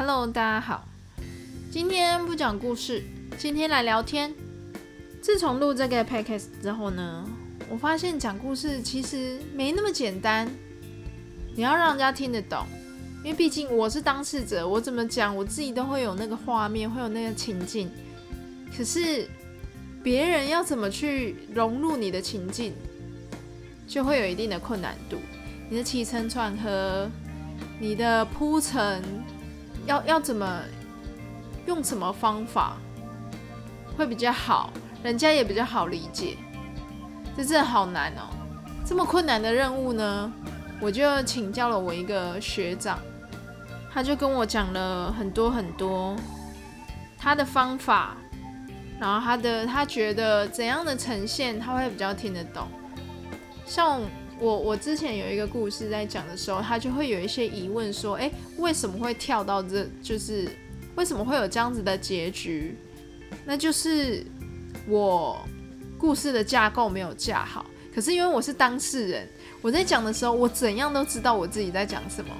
[0.00, 0.88] Hello，大家好。
[1.70, 3.04] 今天不讲故事，
[3.36, 4.34] 今天来聊天。
[5.20, 7.22] 自从录这个 podcast 之后呢，
[7.68, 10.50] 我发现讲故事其实没那么简单。
[11.54, 12.64] 你要让人家听得懂，
[13.22, 17.90] 因为毕竟我是当事者，我怎么讲，我自己都会有那个画面，会有那个情境。
[18.74, 19.28] 可是
[20.02, 22.72] 别人要怎么去融入你的情境，
[23.86, 25.18] 就会有一定的困难度。
[25.68, 27.06] 你的起承转合，
[27.78, 29.02] 你的铺陈，
[29.86, 30.60] 要要怎么
[31.66, 32.76] 用什么方法
[33.96, 34.70] 会比较好，
[35.02, 36.36] 人家也比较好理解。
[37.36, 38.28] 这真的好难哦！
[38.84, 40.32] 这么困难的任务呢，
[40.80, 42.98] 我就请教了我一个学长，
[43.92, 46.16] 他就跟我讲了很多很多
[47.18, 48.16] 他的方法，
[48.98, 52.66] 然后他的他觉得怎样的呈现他会比较听得懂，
[53.64, 54.00] 像。
[54.40, 59.86] 我我之前有一个故事在讲的时候，他就会有一些疑问，说：“哎，为什么会跳到这？
[60.02, 60.48] 就是
[60.96, 62.74] 为什么会有这样子的结局？
[63.44, 64.24] 那就是
[64.88, 65.38] 我
[65.98, 67.66] 故事的架构没有架好。
[67.94, 69.28] 可是因为我是当事人，
[69.60, 72.30] 我在讲的时候，我怎样都知道我自己在讲什么。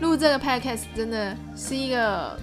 [0.00, 2.38] 录这个 podcast 真的是一个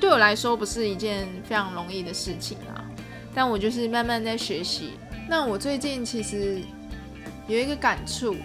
[0.00, 2.82] 对我来说不是一件非常容易的事情啊，
[3.32, 4.94] 但我就是慢慢在学习。
[5.28, 6.60] 那我最近其实。
[7.46, 8.36] 有一个感触，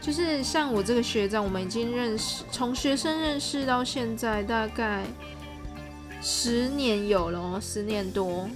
[0.00, 5.04] 就是像我这个学长，我们已经认识，从学生认识到现在大概
[6.22, 8.48] 十年有了，十年多。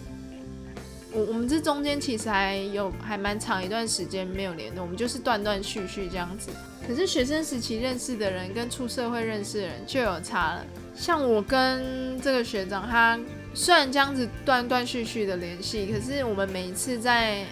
[1.14, 6.50] 我我们这中间其实还有还蛮长一段时间没有联络，我们就是断断续续这样子。
[6.89, 10.64] 可是学生时期认识的人跟出社会认识的人就有差了。
[10.97, 13.20] 像我跟这个学长，他
[13.53, 17.44] 虽然这样子断断续续的联系，可是我们每一次在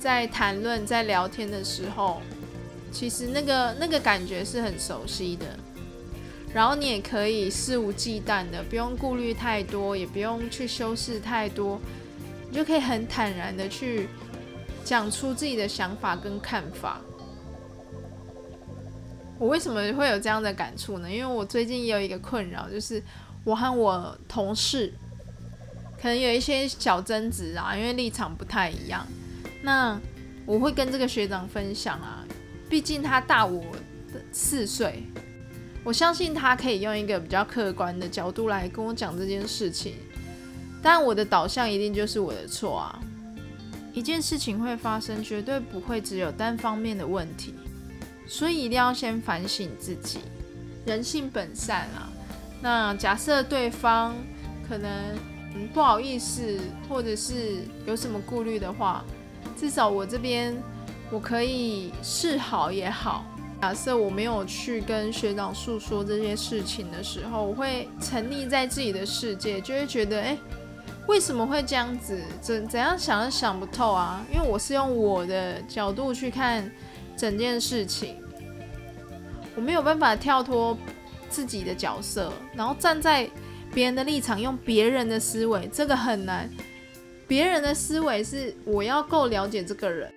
[0.00, 2.22] 在谈论、在聊天的时候，
[2.90, 5.44] 其实那个那个感觉是很熟悉的。
[6.54, 11.78] 然后你也可以肆无忌惮的，不用顾虑太多，也不用去修饰太多，
[12.48, 14.08] 你就可以很坦然的去
[14.82, 17.00] 讲出自己的想法跟看法。
[19.38, 21.08] 我为什么会有这样的感触呢？
[21.10, 23.00] 因为我最近也有一个困扰，就是
[23.44, 24.92] 我和我同事
[26.02, 29.06] 可能有一些小争执啊，因为立场不太一样。
[29.62, 30.00] 那
[30.46, 32.24] 我会跟这个学长分享啊，
[32.68, 33.64] 毕竟他大我
[34.32, 35.04] 四岁，
[35.84, 39.94] 我相信他可以用一个比较客观的角度来跟我讲这件事情。
[40.82, 42.98] 但，我的导向一定就是我的错啊。
[43.92, 47.54] 一件事情会发生，绝对不会只有单方面的问题，
[48.26, 50.20] 所以一定要先反省自己。
[50.86, 52.08] 人性本善啊，
[52.62, 54.16] 那假设对方
[54.66, 54.90] 可能
[55.74, 59.04] 不好意思，或者是有什么顾虑的话。
[59.60, 60.56] 至少我这边
[61.10, 63.26] 我可以示好也好。
[63.60, 70.38] 假设我没有去跟学长诉说这些事情的时候，我会沉溺在自己的世界，就会觉得，哎，
[71.06, 72.18] 为什么会这样子？
[72.40, 74.24] 怎怎样想都想不透啊！
[74.32, 76.72] 因为我是用我的角度去看
[77.18, 78.16] 整件事情，
[79.54, 80.74] 我没有办法跳脱
[81.28, 83.28] 自己的角色，然后站在
[83.74, 86.48] 别人的立场，用别人的思维，这个很难。
[87.30, 90.12] 别人的思维是我要够了解这个人，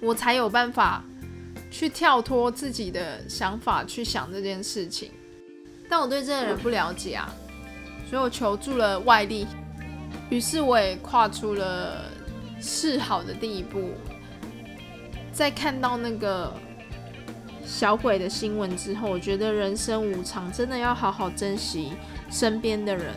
[0.00, 1.04] 我才有办法
[1.70, 5.10] 去跳脱自己的想法去想这件事情。
[5.86, 7.30] 但我对这个人不了解啊，
[8.08, 9.46] 所以我求助了外力。
[10.30, 12.06] 于是我也跨出了
[12.58, 13.90] 示好的第一步。
[15.32, 16.50] 在看到那个
[17.66, 21.92] 小鬼的新闻之后，我觉得人生无常，真的要好好珍惜
[22.30, 23.12] 身边的人。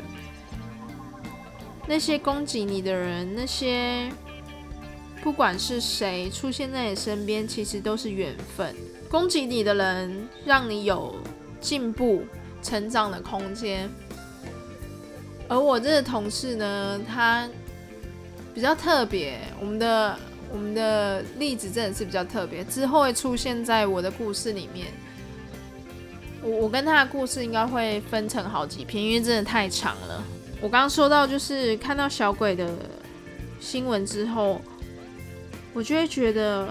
[1.90, 4.08] 那些攻击你的人，那些
[5.24, 8.76] 不管是谁出现在你身边，其实都是缘分。
[9.10, 11.16] 攻击你的人，让你有
[11.60, 12.24] 进步、
[12.62, 13.90] 成长的空间。
[15.48, 17.50] 而我这个同事呢，他
[18.54, 19.40] 比较特别。
[19.60, 20.16] 我们的
[20.52, 24.86] 我们的例子真的是比较特别，之后会出现在我的故事里面。
[26.44, 30.24] 我我跟他的故事应该会分成好几篇，因为真的太长了。
[30.62, 32.70] 我刚刚说到，就是看到小鬼的
[33.60, 34.60] 新闻之后，
[35.74, 36.68] 我就会觉得，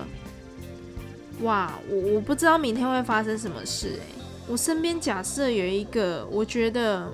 [1.42, 4.00] 哇，我我不知道明天会发生什么事诶，
[4.46, 7.10] 我身边假设有一个我觉得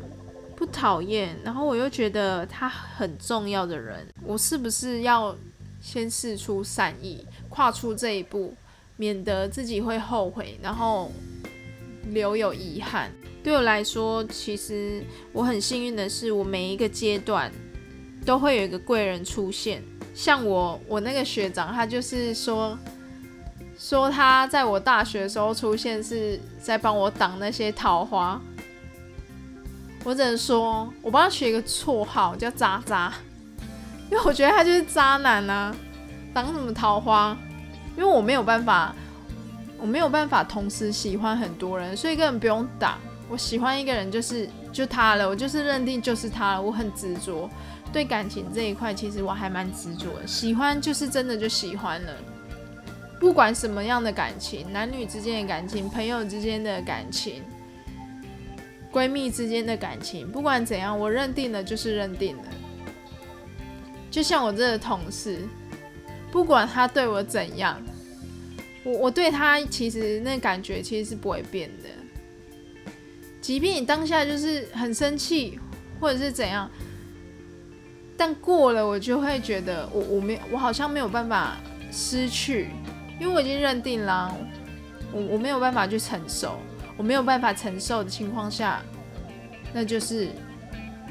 [0.56, 5.36] 不讨厌，然后我又觉得他很重要的人，我是不是要
[5.80, 8.52] 先试出善意，跨出这一步，
[8.96, 11.12] 免得自己会后悔，然后
[12.08, 13.12] 留有遗憾。
[13.44, 17.52] 对我来说，其实我很幸运的是，我每一个阶段
[18.24, 19.84] 都会有一个贵人出现。
[20.14, 22.78] 像我，我那个学长，他就是说，
[23.78, 28.40] 说他在我大学的时候出现，是在帮我挡那些桃花。
[30.04, 33.12] 我只能说，我帮他取一个绰号叫渣渣，
[34.10, 35.76] 因为我觉得他就是渣男啊，
[36.32, 37.36] 挡什么桃花？
[37.94, 38.96] 因为我没有办法，
[39.78, 42.98] 我没有办法同时喜欢很多人，所以根本不用挡。
[43.28, 47.48] 我喜欢一个人就是就他了，我就是认定就是他了，我很执着。
[47.92, 50.26] 对感情这一块，其实我还蛮执着的。
[50.26, 52.12] 喜欢就是真的就喜欢了，
[53.20, 57.42] 不管什么样的感情，男女之间的感情，朋友之间的感情。
[58.92, 62.42] 闺蜜之间的感情，不管怎样，我认定了就是认定了。
[64.10, 65.38] 就像我这个同事，
[66.30, 67.80] 不管他对我怎样，
[68.84, 71.88] 我我对他其实那感觉其实是不会变的。
[73.44, 75.60] 即便你当下就是很生气，
[76.00, 76.66] 或者是怎样，
[78.16, 81.58] 但过了我就会觉得，我我没我好像没有办法
[81.92, 82.70] 失去，
[83.20, 84.34] 因为我已经认定了，
[85.12, 86.56] 我我没有办法去承受。
[86.96, 88.80] 我没有办法承受的情况下，
[89.74, 90.30] 那就是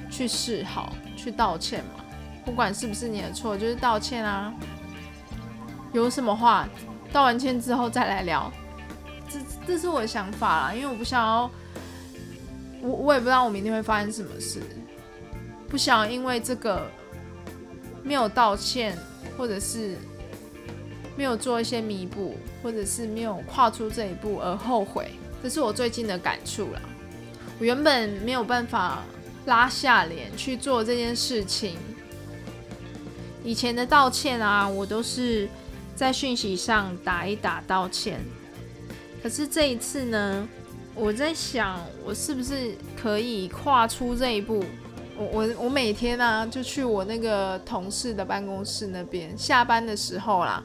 [0.09, 2.03] 去示好，去道歉嘛。
[2.44, 4.51] 不管是不是你的错，就是道歉啊。
[5.91, 6.68] 有什么话，
[7.12, 8.51] 道完歉之后再来聊。
[9.29, 11.51] 这这是我的想法啦，因为我不想要，
[12.83, 14.62] 我我也不知道我明天会发生什么事，
[15.69, 16.85] 不想因为这个
[18.03, 18.97] 没有道歉，
[19.38, 19.95] 或者是
[21.15, 25.12] 没有做一些弥补，或者是没有跨出这一步而后悔。
[25.41, 26.81] 这是我最近的感触了。
[27.57, 29.01] 我原本没有办法
[29.45, 31.77] 拉下脸去做这件事情。
[33.45, 35.47] 以前的道歉啊，我都是
[35.95, 38.19] 在讯息上打一打道歉。
[39.21, 40.47] 可是这一次呢，
[40.95, 44.63] 我在想，我是不是可以跨出这一步？
[45.18, 50.63] 我我我每天啊，就去我那个同事的办公室那边，下班的时候啦，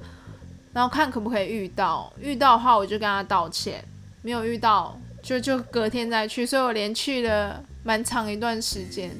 [0.72, 2.12] 然后看可不可以遇到。
[2.20, 3.82] 遇到的话，我就跟他道歉。
[4.20, 9.10] 没有遇到，就就隔天再去，所以我连去了蛮长一段时间，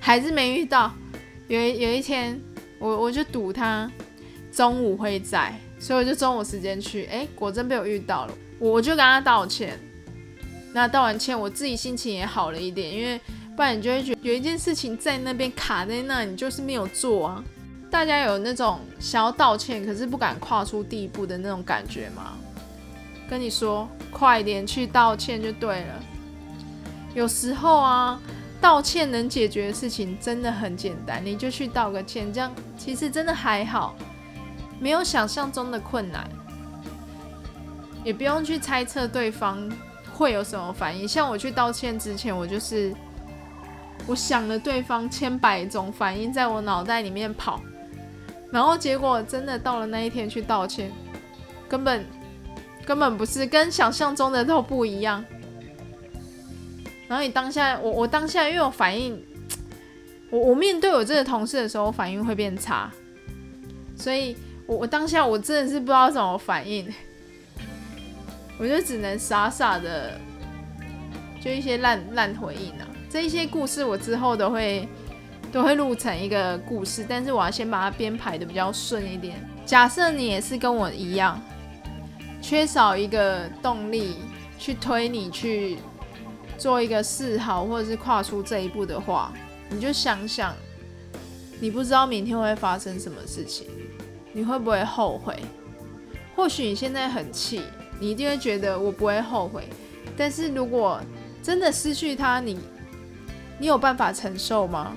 [0.00, 0.90] 还是没遇到。
[1.48, 2.40] 有一有一天，
[2.78, 3.90] 我我就赌他
[4.52, 9.78] 中午会在，所以我就中午时间去，哎，果真被我遇到了，我就跟他道歉。
[10.72, 13.20] 那道完歉，我自己心情也好了一点，因为
[13.56, 17.44] 不然你就会觉得有一件事情在那边卡在那，你就是没有做啊。
[17.90, 22.36] 大家有那种想要道歉，可是不敢跨出第一步的那种感觉吗？
[23.30, 26.02] 跟你说，快点去道歉就对了。
[27.14, 28.20] 有时候啊，
[28.60, 33.96] 道歉能解决的事情真的很简单，你就去道个歉，这样其实真的还好，
[34.78, 36.28] 没有想象中的困难，
[38.04, 39.66] 也不用去猜测对方
[40.16, 41.06] 会有什么反应。
[41.06, 42.94] 像我去道歉之前，我就是
[44.06, 47.60] 我想了对方千百种反应在我脑袋里面跑，
[48.50, 50.90] 然后结果真的到了那一天去道歉，
[51.68, 52.04] 根本。
[52.86, 55.24] 根本不是跟想象中的都不一样。
[57.08, 59.20] 然后你当下，我我当下因为我反应，
[60.30, 62.88] 我我面对我这个同事的时候，我反应会变差，
[63.96, 64.36] 所以
[64.68, 66.86] 我我当下我真的是不知道怎么反应，
[68.58, 70.20] 我就只能傻傻的，
[71.40, 72.86] 就一些烂烂回应啊。
[73.10, 74.88] 这一些故事我之后都会
[75.52, 79.36] 都会录成一个故事，但是我要先把它编排的比较顺一点。
[79.64, 81.40] 假设你也是跟我一样。
[82.42, 84.18] 缺少一个动力
[84.56, 85.78] 去推你去
[86.56, 89.32] 做一个示好，或者是跨出这一步的话，
[89.68, 90.54] 你就想想，
[91.58, 93.66] 你不知道明天会发生什么事情，
[94.32, 95.34] 你会不会后悔？
[96.36, 97.62] 或许你现在很气，
[97.98, 99.68] 你一定会觉得我不会后悔。
[100.16, 101.00] 但是如果
[101.42, 102.58] 真的失去他，你
[103.58, 104.96] 你有办法承受吗？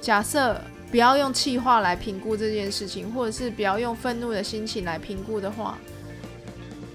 [0.00, 0.60] 假设
[0.90, 5.78] 不要用气话来评估这件事情，或者是不要用愤怒的心情来评估的话。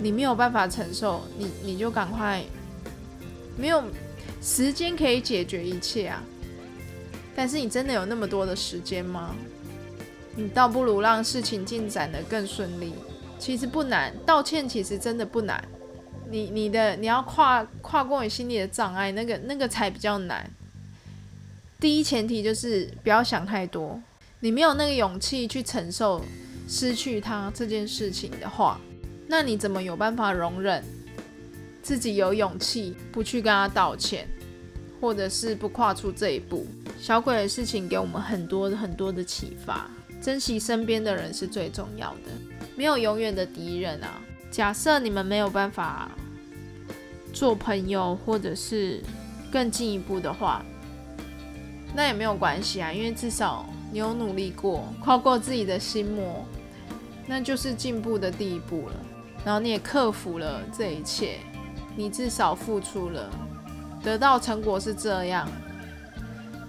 [0.01, 2.41] 你没有办法承受，你你就赶快，
[3.57, 3.83] 没有
[4.41, 6.23] 时间可以解决一切啊！
[7.35, 9.35] 但是你真的有那么多的时间吗？
[10.35, 12.93] 你倒不如让事情进展的更顺利。
[13.39, 15.63] 其实不难，道歉其实真的不难。
[16.29, 20.47] 你你的你要跨跨过你心里的障碍，那个那个才比较难。
[21.79, 23.99] 第一前提就是不要想太多，
[24.41, 26.23] 你没有那个勇气去承受
[26.67, 28.79] 失去他这件事情的话。
[29.27, 30.83] 那你怎么有办法容忍
[31.81, 34.27] 自己有勇气不去跟他道歉，
[34.99, 36.67] 或者是不跨出这一步？
[36.99, 39.89] 小鬼的事情给我们很多很多的启发，
[40.21, 42.31] 珍惜身边的人是最重要的，
[42.75, 44.21] 没有永远的敌人啊。
[44.51, 46.09] 假设你们没有办法
[47.31, 49.01] 做朋友，或者是
[49.51, 50.65] 更进一步的话，
[51.95, 56.45] 那也没有关系啊，因为至少你有努力过，跨过自己的心魔，
[57.27, 58.95] 那就是进步的第一步了。
[59.45, 61.37] 然后你也克服了这一切，
[61.95, 63.29] 你至少付出了，
[64.03, 65.47] 得到成果是这样，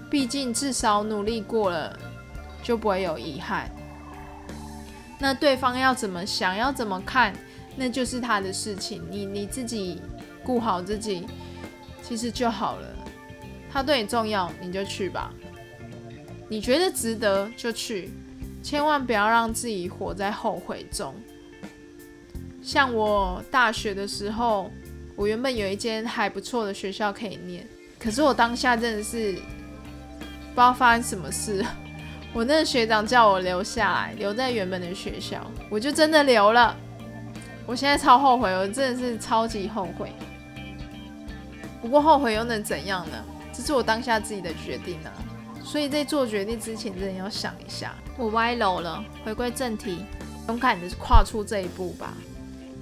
[0.09, 1.99] 毕竟至少努力过了，
[2.63, 3.71] 就不会有遗憾。
[5.19, 7.35] 那对方要怎么想要怎么看，
[7.77, 9.07] 那就是他的事情。
[9.11, 10.01] 你你自己
[10.43, 11.27] 顾好自己，
[12.03, 12.89] 其实就好了。
[13.73, 15.33] 他对你重要，你就去吧。
[16.49, 18.11] 你觉得值得就去，
[18.63, 21.15] 千万不要让自己活在后悔中。
[22.63, 24.71] 像我大学的时候，
[25.15, 27.67] 我原本有一间还不错的学校可以念，
[27.99, 31.65] 可是我当下真的是不知道发生什么事。
[32.33, 36.77] 我那个学长叫我留下来，留在原本的学校，我就真的留了。
[37.67, 40.13] 我现在超后悔，我真的是超级后悔。
[41.83, 43.17] 不过后悔又能怎样呢？
[43.53, 45.11] 这是我当下自己的决定啊。
[45.65, 47.95] 所以在做决定之前，真的要想一下。
[48.17, 50.05] 我歪楼了，回归正题，
[50.49, 52.13] 勇敢的跨出这一步吧。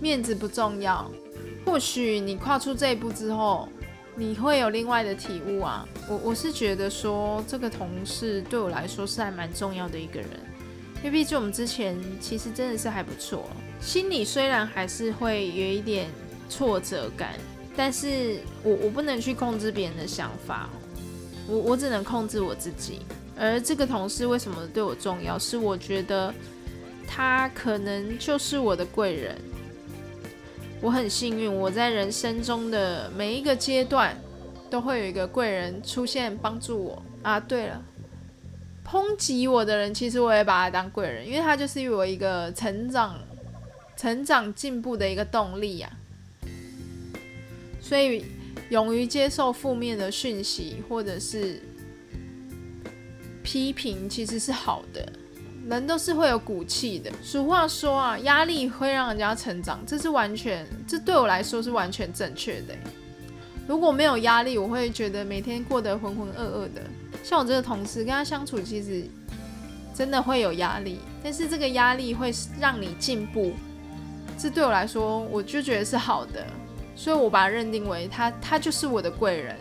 [0.00, 1.10] 面子不重要，
[1.66, 3.68] 或许你跨出这一步之后，
[4.18, 5.86] 你会有另外的体悟啊。
[6.08, 10.28] 我我是觉得说，这个同事对我来说是还蛮重要的一个人，
[10.96, 13.48] 因为毕竟我们之前其实真的是还不错，
[13.80, 16.08] 心里虽然还是会有一点
[16.48, 17.34] 挫折感，
[17.76, 20.68] 但是我我不能去控制别人的想法。
[21.46, 23.00] 我我只能控制我自己，
[23.38, 25.38] 而这个同事为什么对我重要？
[25.38, 26.34] 是我觉得
[27.06, 29.38] 他可能就是我的贵人。
[30.80, 34.16] 我很幸运，我在人生中的每一个阶段
[34.70, 37.38] 都会有一个贵人出现帮助我啊。
[37.38, 37.82] 对了，
[38.86, 43.18] 抨击我的人，其实我也把他当贵人，因为他就是我一个成长、
[43.96, 45.90] 成长进步的一个动力呀。
[47.80, 48.24] 所以。
[48.70, 51.62] 勇于接受负面的讯息或者是
[53.42, 55.10] 批评，其实是好的。
[55.68, 57.10] 人都是会有骨气的。
[57.22, 62.74] 俗话说啊，压力会让人家成长，这是完全，这对我来说是完全正确的。
[63.66, 66.82] 如果没有压力，我会觉得每天过得浑浑噩噩的。
[67.22, 69.04] 像我这个同事，跟他相处其实
[69.94, 73.52] 真的会有压力，但是这个压力会让你进步，
[74.38, 76.46] 这对我来说，我就觉得是好的。
[76.96, 79.54] 所以我把他认定为他，他就是我的贵人，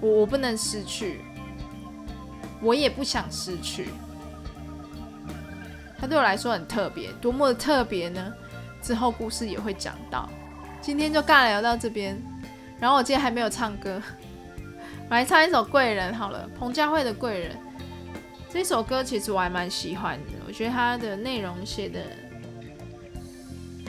[0.00, 1.20] 我我不能失去，
[2.62, 3.88] 我也不想失去。
[5.98, 8.32] 他对我来说很特别，多么的特别呢？
[8.82, 10.28] 之后故事也会讲到。
[10.80, 12.16] 今天就尬聊到这边，
[12.78, 14.00] 然后我今天还没有唱歌，
[15.08, 17.52] 我来唱一首《贵人》好了，彭佳慧的《贵人》
[18.48, 22.00] 这首歌其实我还蛮喜欢的，我觉得它的内容写的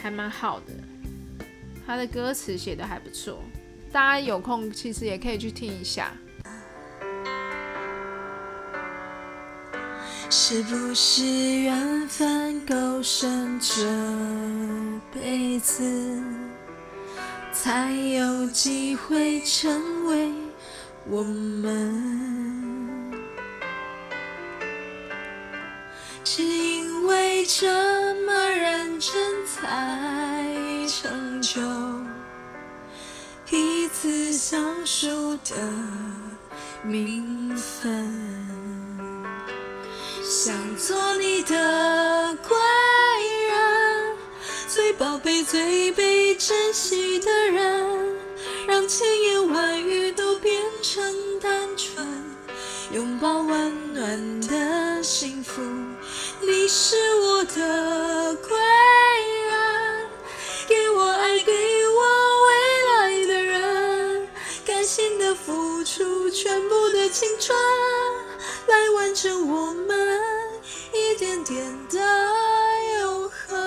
[0.02, 0.66] 还蛮好的。
[1.86, 3.40] 他的歌词写的还不错，
[3.92, 6.12] 大家有空其实也可以去听一下。
[10.30, 13.84] 是不是缘分够深，这
[15.14, 16.22] 辈子
[17.54, 20.32] 才有机会成为
[21.08, 23.14] 我们？
[26.24, 27.66] 是因为这
[28.26, 29.14] 么认真
[29.46, 30.46] 才。
[30.90, 31.62] 成就
[33.46, 35.56] 彼此相守的
[36.82, 38.37] 名分，
[40.48, 42.56] 想做你的贵
[43.50, 44.16] 人，
[44.70, 48.16] 最宝贝、最被珍惜的人，
[48.66, 51.04] 让千言万语都变成
[51.42, 52.08] 单纯，
[52.94, 55.62] 拥抱温暖的幸福，
[56.40, 58.58] 你是我的贵
[59.50, 60.08] 人。
[60.66, 62.02] 给我爱，给我
[62.46, 62.50] 未
[62.94, 64.30] 来的人，
[64.66, 67.54] 甘心的付出全部的青春，
[68.68, 70.07] 来完成我们
[71.18, 71.98] 点点的
[73.00, 73.58] 永恒。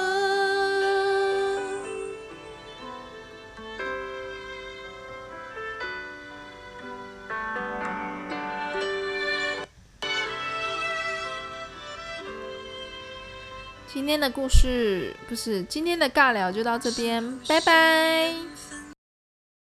[13.93, 18.33] 今天的故事不是今天的尬聊，就到这边，拜拜。